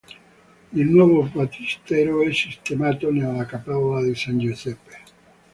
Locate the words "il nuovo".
0.73-1.29